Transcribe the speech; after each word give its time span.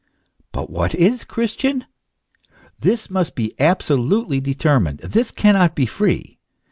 But 0.51 0.71
what 0.71 0.95
is 0.95 1.23
Christian? 1.23 1.85
This 2.79 3.11
must 3.11 3.35
be 3.35 3.53
absolutely 3.59 4.41
determined, 4.41 4.97
this 5.01 5.29
cannot 5.29 5.75
be 5.75 5.85
free. 5.85 6.39